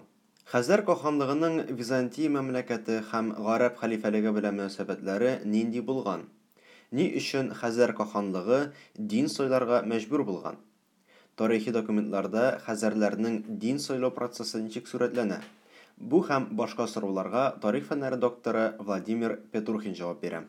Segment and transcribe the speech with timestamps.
[0.53, 6.23] Хәзәр каханлыгының Византия мәмләкәте һәм Гараб хәлифәлеге белән мөнәсәбәтләре нинди булган?
[6.93, 8.61] Ни өчен Хәзәр каханлыгы
[8.97, 10.61] дин сойларға мәҗбүр булган?
[11.35, 15.41] Тарихи документларда хәзәрләрнең дин сайлау процессы ничек сурәтләнә?
[15.99, 20.45] Бу һәм башка сорауларга тарих фәннәре докторы Владимир Петрухин җавап бирә.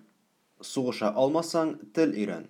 [0.62, 2.48] Сугыша алмасаң, тел өйрән.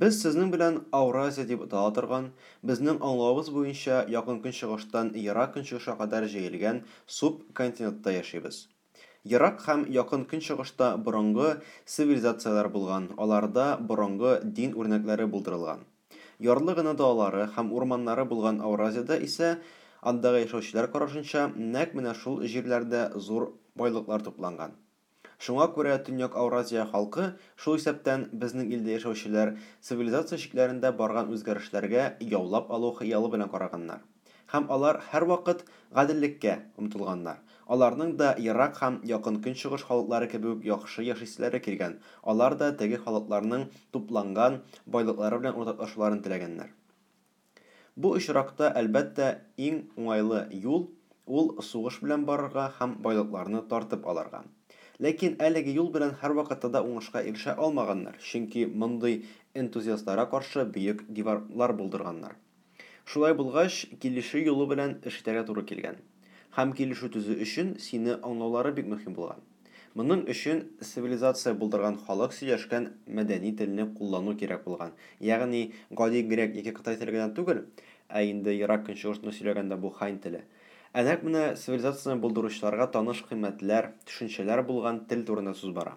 [0.00, 2.26] Без Сизның белән деп дип ататырган,
[2.68, 6.78] безнең аңлавыбыз буенча, якын көч чыгыштан ирак көч қадар жейілген
[7.16, 8.60] суб субконтинентта яшибез.
[9.34, 11.50] Ирак һәм якын күн чыгышта борынгы
[11.96, 15.84] цивилизациялар булган, аларда борынгы дин үрнәкләре булдырылган.
[16.48, 19.52] Ярлыгына далалары һәм урманнары булган Ауразияда исә,
[20.12, 21.44] андагы яшәүчеләр карашынча,
[21.76, 23.50] нәкъ менә шул җирләрдә зур
[23.84, 24.72] байлыклар тупланган.
[25.42, 27.22] Шуңа күрә Төньяк ауразия халкы
[27.62, 29.48] шул исәптән безнең илдә яшәүчеләр
[29.88, 34.04] цивилизация шикләрендә барган үзгәрешләргә яулап алу хыялы белән караганнар.
[34.52, 35.64] Һәм алар һәр вакыт
[35.98, 37.40] гаделлеккә умтылганнар.
[37.76, 41.98] Аларның да Ирак һәм якын көн халыклары кебек яхшы яшәүчеләре килгән.
[42.34, 44.60] Алар да теге халыкларның тупланган
[44.98, 46.70] байлыклары белән уртаклашуларын теләгәннәр.
[47.96, 49.32] Бу ишракта әлбәттә
[49.70, 50.86] иң уңайлы юл
[51.38, 54.44] ул сугыш белән барырга һәм байлыкларны тартып аларга.
[55.02, 56.32] Ләкин әлеге юл белән һәр
[56.74, 59.16] да уңышка ирешә алмаганнар, чөнки мондый
[59.62, 62.36] энтузиастларга каршы бөек диварлар булдырганнар.
[63.04, 65.98] Шулай булгач, килешү юлы белән эшләргә туры килгән.
[66.58, 69.42] Хәм килешү төзү өчен сине аңлаулары бик мөһим булган.
[69.98, 74.94] Моның өчен цивилизация булдырган халык сөйләшкән мәдәни телне куллану кирәк булган.
[75.32, 77.64] Ягъни, гади грек яки кытай телгәдән түгел,
[78.06, 80.46] ә инде ярак көнчыгышны сөйләгәндә бу хайн теле.
[80.92, 85.94] Ә нәкъ менә цивилизацияны булдыручыларга таныш кыйммәтләр, төшенчәләр булган тел турында сүз бара.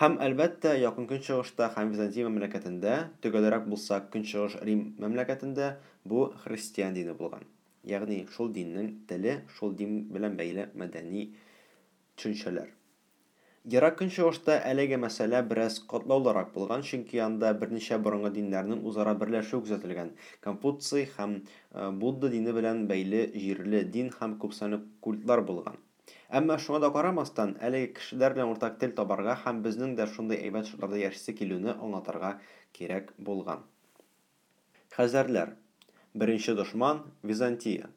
[0.00, 2.96] Һәм әлбәттә, якын көнчөшта һәм Византия мәмләкәтендә,
[3.26, 5.68] төгәлрәк булса, көнчөш Рим мәмләкәтендә
[6.14, 7.46] бу христиан дине булган.
[7.94, 11.28] Ягъни, шул диннең теле, шул дин белән бәйле мәдәни
[12.16, 12.72] төшенчәләр.
[13.68, 20.08] Ирак көнчыгышта әлеге мәсьәлә бераз катлаулырак булган, чөнки анда берничә борынгы диннәрнең узара берләшүе күзәтелгән.
[20.46, 24.78] Конфуций һәм э, Будда дине белән бәйле җирле дин һәм күпсаны
[25.08, 25.76] культлар булган.
[26.40, 30.70] Әмма шуңа да карамастан, әлеге кешеләр белән уртак тел табарга һәм безнең дә шундый әйбәт
[30.72, 32.32] шартларда яшисе килүне аңлатырга
[32.80, 33.68] кирәк булган.
[34.96, 35.52] Хәзәрләр.
[36.16, 37.92] Беренче дошман Византия.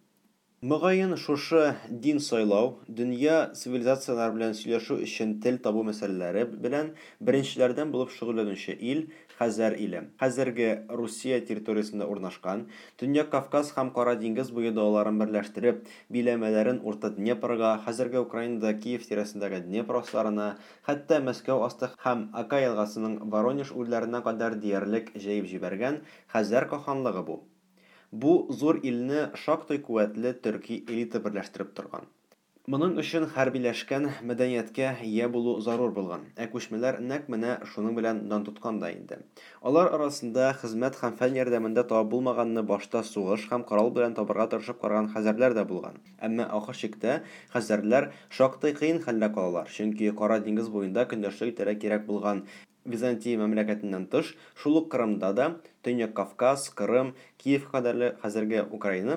[0.72, 6.94] Мөгаен шушы дин сайлау дөнья цивилизациялар белән сөйләшү өчен тел табу мәсьәләләре белән
[7.30, 9.02] беренчеләрдән булып шөгыльләнүче ил
[9.42, 10.02] Хәзәр иле.
[10.24, 10.70] Хәзерге
[11.00, 12.64] Русия территориясендә урнашкан,
[13.02, 15.84] дөнья Кавказ һәм Кара диңгез буе дәүләтләрен берләштереп,
[16.18, 20.48] биләмәләрен Урта Днепрга, хәзерге Украинада Киев тирәсендәге Днепр осларына,
[20.88, 26.06] хәтта Москва асты һәм Акаялгасының Воронеж үлләренә кадәр диярлек җәеп җибәргән
[26.38, 27.44] Хәзәр каханлыгы бу
[28.22, 32.04] бу зур илне шактый куәтле төрки элита берләштереп торган.
[32.74, 36.28] Моның өчен хәрбиләшкән мәдәниятгә ия булу зарур булган.
[36.38, 39.18] Ә күчмәләр нәкъ менә шуның белән дан тоткан да инде.
[39.72, 44.80] Алар арасында хезмәт һәм фән ярдәмендә таба булмаганны башта сугыш һәм корал белән табарга тырышып
[44.86, 45.98] караган хәзәрләр дә булган.
[46.30, 47.18] Әмма ахыр чиктә
[47.56, 52.46] хәзәрләр шактый кыен хәлдә калалар, чөнки Кара диңгез буенда көндәшлек итәргә кирәк булган
[52.92, 55.44] Византия мәмләкәтеннән тыш, шул ук Кырымда да,
[55.88, 57.14] Төньяк Кавказ, Кырым,
[57.44, 59.16] Киев кадәрле хәзерге Украина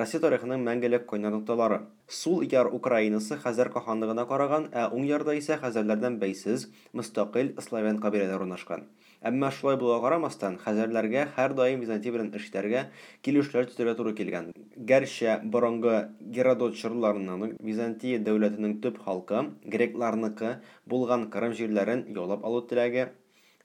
[0.00, 1.80] Россия тарихының мәңгелек койнар
[2.20, 6.66] Сул яр Украинасы хәзер каханлыгына караган, ә уң ярда исә хәзерләрдән бәйсез,
[7.00, 8.82] мөстәкыйль славян кабиләләре урнашкан
[9.28, 12.82] әмма шулай була карамастан, хәзерләргә һәр даим Византия белән эшләргә
[13.26, 14.46] килешүләр төзергә туры килгән.
[14.90, 15.98] Гәрчә борынгы
[16.36, 19.42] Геродот чорларыннан Византия дәүләтенең төп халкы
[19.76, 20.54] грекларныкы
[20.86, 23.08] булган Крым җирләрен яулап алу теләге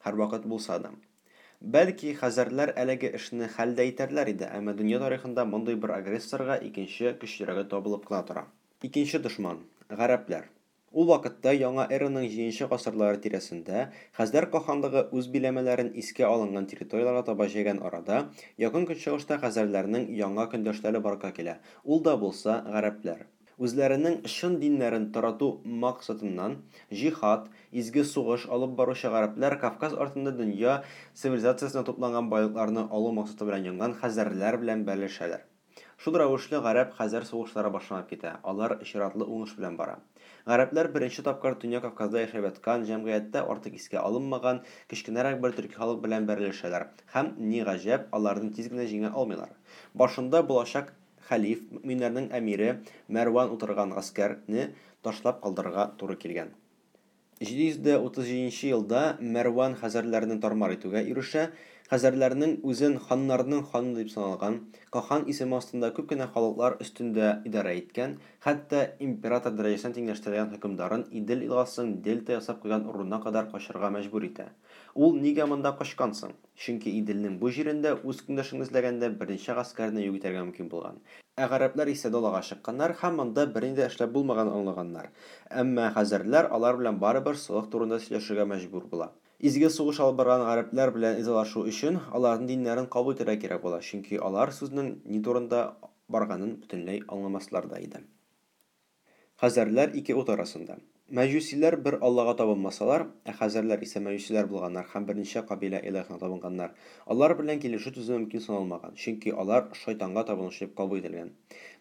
[0.05, 0.91] һәр вакыт булса да.
[1.61, 7.63] Бәлки хәзерләр әлеге эшне хәлдә итәрләр иде, әмма дөнья тарихында мондый бер агрессорга икенче көчлерәге
[7.71, 8.43] табылып кына тора.
[8.83, 10.51] Икенче дошман гарәпләр.
[11.01, 13.85] Ул вакытта яңа эраның җиңше гасырлары тирәсендә
[14.17, 18.19] Хәзәр каханлыгы үз биләмәләрен иске алынган территорияларга таба җигән арада,
[18.63, 21.55] якын көнчыгышта хәзәрләрнең яңа көндәшләре барка килә.
[21.89, 23.23] Ул да булса гарәпләр.
[23.67, 25.49] Үзләренең шын диннәрен тарату
[25.85, 26.55] максатыннан
[27.01, 27.49] jihad,
[27.83, 30.77] изге сугыш алып бару шагырыплар Кавказ артында дөнья
[31.23, 35.47] цивилизациясына топланган байлыкларны алу максаты белән янган хәзәрләр белән бәлешәләр.
[36.05, 38.37] Шул ошлы гараб хәзәр сугышлары башланып китә.
[38.53, 39.99] Алар ишаратлы уңыш белән бара.
[40.49, 44.59] Гарәпләр беренче тапкыр Төньяк Кавказда яшәп яткан җәмгыятьтә артык искә алынмаган
[44.91, 49.55] кичкенәрәк бер төрки халык белән бәрелешәләр һәм ни гаҗәп аларны тиз генә җиңә алмыйлар.
[50.01, 50.93] Башында булачак
[51.31, 52.69] халиф, миннәрнең әмире
[53.17, 54.67] Мәрван утырган гаскәрне
[55.01, 56.53] ташлап калдырырга туры килгән.
[57.41, 59.01] 737 елда
[59.37, 61.49] Мәрван хәзерләрне тармар итүгә ирешә,
[61.89, 64.55] Хәзәрләрнең үзен ханнарның ханы дип саналган,
[64.95, 68.15] Кахан исеме астында күп кенә халыклар өстендә идарә иткән,
[68.45, 74.47] хәтта император дәрәҗәсен тиңләштергән хөкемдарын Идел илгасын дельта ясап куйган урынына кадәр качырга мәҗбүр итә.
[75.09, 76.33] Ул нигә монда качкансың?
[76.65, 80.97] Чөнки Иделнең бу җирендә үз киңәшен эзләгәндә беренче гаскәрне юк мөмкин булган.
[81.37, 85.11] Ә гарәпләр исә долага чыкканнар һәм монда берни эшләп булмаган аңлаганнар.
[85.65, 89.09] Әмма хәзерләр алар белән барыбер сылык турында сөйләшергә мәҗбүр була.
[89.43, 94.15] Изге сугыш алып барган гарәпләр белән изалашу өчен аларның диннәрен кабул итәргә кирәк була, чөнки
[94.27, 95.59] алар сүзнең ни турында
[96.07, 97.99] барганын бөтенләй аңламаслар да иде.
[99.43, 100.77] Хәзәрләр ике ут арасында.
[101.19, 106.71] Мәҗүсиләр бер Аллага табынмасалар, ә хәзәрләр исә мәҗүсиләр булганнар һәм берничә кабилә илаһына табынганнар.
[107.05, 111.35] Алар белән килешү төзү мөмкин саналмаган, чөнки алар шайтанга табынучы дип кабул ителгән.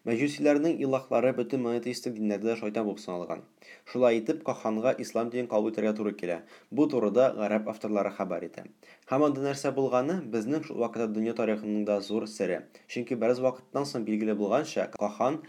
[0.05, 3.47] Мәҗүсиләрнең илаһлары бөтен монотеистик диннәрдә шайтан булып саналган.
[3.91, 6.35] Шулай итеп, Каханга ислам дин кабул итәргә туры килә.
[6.79, 8.65] Бу турыда гараб авторлары хабар итә.
[9.11, 12.59] Һәм анда нәрсә булганы безнең шул вакытта дөнья тарихының да зур сере.
[12.95, 15.39] Чөнки бер вакыттан соң билгеле булганча, Кахан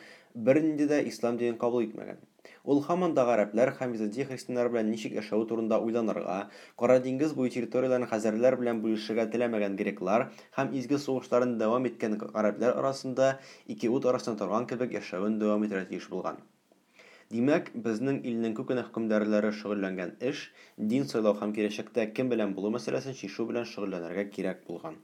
[0.50, 2.24] бернинде дә ислам дин кабул итмәгән.
[2.72, 6.36] Ул һәм анда гарабләр һәм белән ничек яшәү турында уйланырга,
[6.82, 10.24] Кара диңгез буе территорияларын хәзәрләр белән бүлешергә теләмәгән гриклар
[10.58, 13.30] һәм изге сугышларын дәвам иткән гарабләр арасында
[13.76, 16.42] ике ут арасында торган кебек яшәвен дәвам итәргә тиеш булган.
[17.34, 20.40] Димәк, безнең илнең күкүнә хөкемдарлары шөгыльләнгән эш,
[20.90, 24.98] дин сайлау һәм киләчәктә кем белән булу мәсьәләсен чишү белән шөгыльләнергә кирәк булган.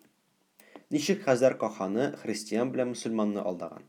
[0.96, 3.88] Нишек хәзер каханы христиан белән мусульманны алдаган?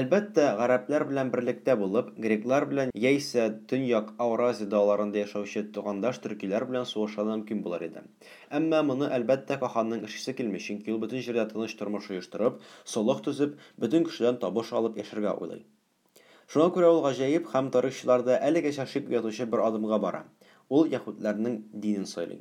[0.00, 6.86] Әлбәттә, гарәпләр белән берлектә булып, греклар белән яисә дөньяк Авразия дәүләтләрендә яшәүче тугандаш төркиләр белән
[6.92, 8.04] сугышу мөмкин булар иде.
[8.60, 12.62] Әмма моны әлбәттә каханның ишесе килми, чөнки ул бүтән җирдә тыныч тормыш оештырып,
[12.94, 15.64] солох төзеп, бүтән кешедән табыш алып яшәргә уйлый.
[16.50, 20.22] Шуна күрә ул гаҗәеп һәм тарихчыларда әлегә шашып ятучы бер адымга бара.
[20.78, 21.52] Ул яһудларның
[21.84, 22.38] динен сөйли.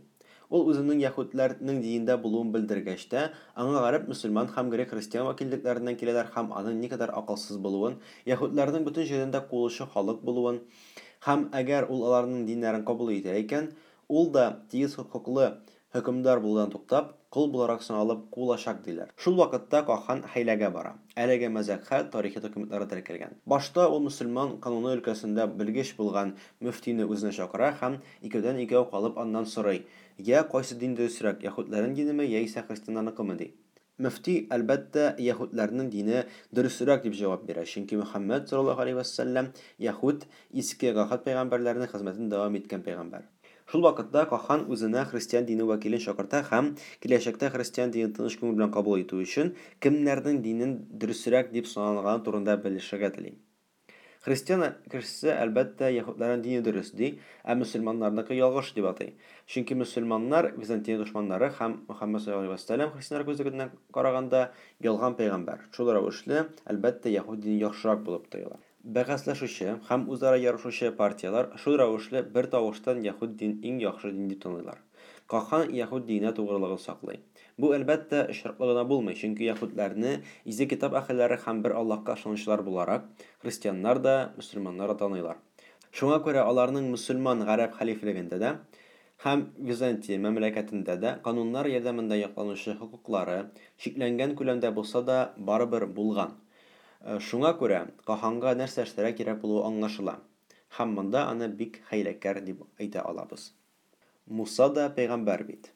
[0.50, 3.28] Ул үзенең яһудларның диендә булуын белдергәч тә,
[3.66, 8.00] аңа гараб мусульман һәм грек христиан вакилдәкләреннән киләләр һәм аның никадәр ақылсыз булуын,
[8.32, 10.58] яһудларның бөтен җирендә кулышы халык булуын
[11.30, 13.70] һәм әгәр ул аларның диннәрен кабул итә икән,
[14.10, 15.52] ул да тиз хукуклы
[15.94, 19.08] хөкемдар булдан туктап, кул буларак алып кулашак диләр.
[19.18, 20.94] Шул вакытта Кахан хәйләгә бара.
[21.16, 23.38] Әлеге мәзәк хәл тарихи документларда теркәлгән.
[23.46, 29.46] Башта ул мусульман кануны өлкәсендә белгеч булган мөфтине үзенә чакыра һәм икедән икәү калып аннан
[29.48, 29.86] сорый.
[30.18, 33.50] Я кайсы диндә үсрәк, яһудларның динеме яисә христианнарныкымы ди?
[33.98, 38.48] Мөфти әлбәттә яһудларның дине дөресрәк дип җавап бирә, чөнки Мөхәммәд
[40.54, 43.26] иске гахат пәйгамбәрләрнең хезмәтен дәвам иткән пәйгамбәр.
[43.70, 46.70] Шул вакытта Кахан үзенә христиан дине вәкилен шакырта һәм
[47.06, 49.52] киләчәктә христиан динен тыныч күңел белән кабул итү өчен
[49.86, 50.72] кемнәрнең динен
[51.04, 53.36] дөресрәк дип саналганы турында белешергә телим.
[54.26, 54.64] Христиан
[54.94, 57.12] кешесе әлбәттә яһудларның дине дөрес ди,
[57.46, 59.12] ә мөселманнарныкы ялгыш дип атый.
[59.46, 64.46] Чөнки мөселманнар Византия душманнары һәм Мөхәммәд саллаллаһу алейһи ва саллям күзлегеннән караганда
[64.90, 65.68] ялган пәйгамбәр.
[65.78, 68.58] Шул рәвешле әлбәттә яһуд дине яхшырак булып тоела
[68.96, 74.40] бәхәсләшүче һәм үзара ярышучы партиялар шул рәвешле бер тавыштан яһуд дин иң яхшы дин дип
[74.46, 74.78] таныйлар
[75.34, 77.20] каһан яһуд динә тугрылыгын саклый
[77.64, 80.14] бу әлбәттә очраклы гына булмый чөнки яһудләрне
[80.54, 83.10] изге китап әһелләре һәм бер аллаһка ышанучылар буларак
[83.44, 85.38] христианнар да мөсөлманнар да таныйлар
[86.02, 88.54] шуңа күрә аларның мусульман ғәрәб хәлифлегендә дә
[89.28, 93.42] һәм византия мәмләкәтендә дә қанунлар ярдәмендә яҡланучы хоҡуҡлары
[93.88, 96.38] шикләнгән күләмдә булса да барыбер булған
[97.26, 97.76] Шуңа күрә
[98.08, 100.14] каһанга нәрсә эшләргә кирәк булуы аңлашыла.
[100.78, 103.46] Һәм монда аны бик хәйләкәр дип әйтә алабыз.
[104.40, 105.70] Муса да пәйгамбәр бит.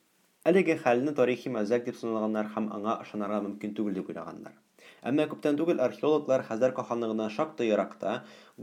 [0.52, 4.58] Әлеге хәлне тарихи мәзәк дип саналганнар һәм аңа ышанырга мөмкин түгел дип уйлаганнар.
[5.12, 8.18] Әмма күптән түгел археологлар Хәзәр каханлыгына шактый еракта,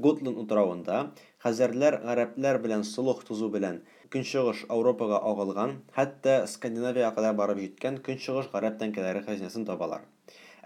[0.07, 0.99] Готланд утравында,
[1.47, 3.81] Хәзәрләр гарәпләр белән сулух тузу белән
[4.17, 10.05] көнчыгыш Европага агылган, хәтта Скандинавияга кадәр барып җиткән көнчыгыш гарәп тәңкәләре хәзинәсен табалар.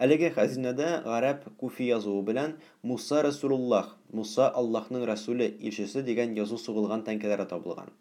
[0.05, 2.55] Әлеге хәзинәдә ғараб куфи язуы белән
[2.93, 7.93] Муса Расулуллах, Муса Аллаһның расулы ишесе дигән язу сугылган тәңкәләр табылган.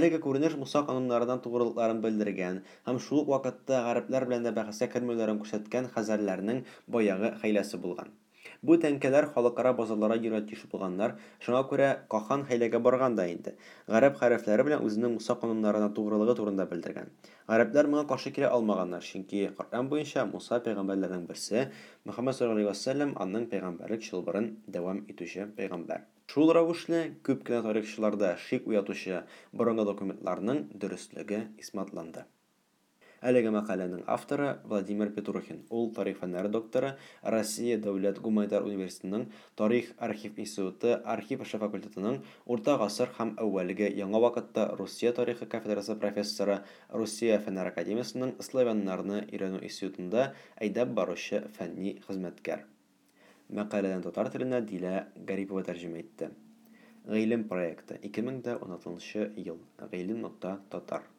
[0.00, 5.88] Әлеге күренеш Муса ханымнардан тугырлыкларын белдергән һәм шул вакытта ғарабләр белән дә бәхәсә кермәләрен күрсәткән
[5.96, 6.64] хәзәрләрнең
[6.98, 8.14] баягы хәйләсе булган.
[8.68, 11.12] Бу тәңкәләр халыкара базарларга йөрә тиш булганнар,
[11.44, 13.54] шуңа күрә Кахан хәйләгә барган да инде.
[13.94, 17.06] Гарәп хәрефләре белән үзенең муса кануннарына тугрылыгы турында белдергән.
[17.52, 21.62] Гарәпләр моңа каршы килә алмаганнар, чөнки Кур'ан буенча Муса пәйгамбәрләрдән берсе,
[22.10, 26.04] Мөхәммәд саллаллаһу алейхи ва саллям аның пәйгамбәрлек шулбарын дәвам итүче пәйгамбәр.
[26.34, 27.00] Шул рәвешле
[27.30, 29.22] күп кенә тарихчыларда шик уятучы
[29.56, 32.26] бурынгы документларның дөреслеге исматланды.
[33.28, 36.92] әлігі мақаланың авторы владимир петрухин ол тарих фәндері докторы
[37.32, 39.26] россия дәулет гуманитар университетінің
[39.60, 42.16] тарих архив институты архив іші факультетінің
[42.54, 49.60] орта ғасыр һәм әуелгі яңа уақытта русия тарихы кафедрасы профессоры русия фәндер академиясының славяннарны үйрену
[49.68, 52.64] институтында әйдәп барушы фәнни хезмәткәр
[53.60, 54.96] мәқаләдән татар теленә дилә
[55.28, 56.32] гарипова тәрҗемә итте
[57.04, 59.60] ғилем проекты 2016 йыл
[59.92, 61.10] ғилем нокта татар